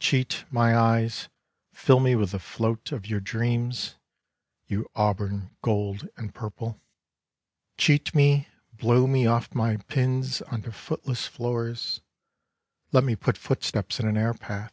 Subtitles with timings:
[0.00, 1.28] Cheat my eyes,
[1.72, 3.70] fill me with the float Of your dream,
[4.66, 6.80] you auburn, gold, and purple.
[6.80, 8.48] 70 Slabs of the Sunburnt West Cheat me,
[8.96, 12.00] blow me off my pins onto footless fioors.
[12.90, 14.72] Let me put footsteps in an airpath.